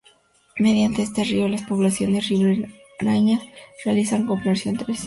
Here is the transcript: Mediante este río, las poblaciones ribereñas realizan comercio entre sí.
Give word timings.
Mediante 0.57 1.03
este 1.03 1.23
río, 1.23 1.47
las 1.47 1.61
poblaciones 1.61 2.27
ribereñas 2.27 3.43
realizan 3.85 4.25
comercio 4.25 4.71
entre 4.71 4.95
sí. 4.95 4.99